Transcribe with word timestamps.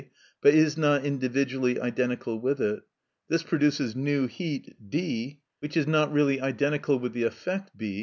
but 0.41 0.51
is 0.55 0.77
not 0.79 1.05
individually 1.05 1.79
identical 1.79 2.39
with 2.39 2.59
it), 2.59 2.79
this 3.27 3.43
produces 3.43 3.95
new 3.95 4.25
heat, 4.25 4.75
D. 4.89 5.41
(which 5.59 5.77
is 5.77 5.85
not 5.85 6.11
really 6.11 6.41
identical 6.41 6.97
with 6.97 7.13
the 7.13 7.21
effect 7.21 7.77
B. 7.77 7.99